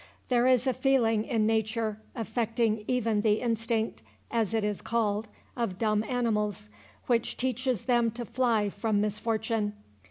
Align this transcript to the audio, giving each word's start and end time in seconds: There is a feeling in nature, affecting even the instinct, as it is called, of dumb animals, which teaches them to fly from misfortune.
There 0.29 0.47
is 0.47 0.65
a 0.65 0.73
feeling 0.73 1.25
in 1.25 1.45
nature, 1.45 1.99
affecting 2.15 2.85
even 2.87 3.21
the 3.21 3.33
instinct, 3.33 4.01
as 4.31 4.51
it 4.55 4.63
is 4.63 4.81
called, 4.81 5.27
of 5.55 5.77
dumb 5.77 6.03
animals, 6.05 6.69
which 7.05 7.37
teaches 7.37 7.83
them 7.83 8.09
to 8.13 8.25
fly 8.25 8.71
from 8.71 8.99
misfortune. 8.99 9.73